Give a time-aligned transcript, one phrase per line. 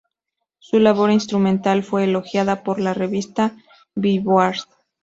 [0.57, 3.55] Su labor instrumental fue elogiada por la revista
[3.93, 4.61] "Billboard".